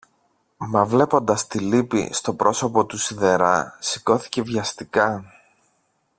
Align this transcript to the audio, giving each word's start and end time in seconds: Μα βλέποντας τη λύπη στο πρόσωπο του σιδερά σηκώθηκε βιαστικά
Μα 0.57 0.85
βλέποντας 0.85 1.47
τη 1.47 1.59
λύπη 1.59 2.09
στο 2.13 2.33
πρόσωπο 2.33 2.85
του 2.85 2.97
σιδερά 2.97 3.77
σηκώθηκε 3.79 4.41
βιαστικά 4.41 5.25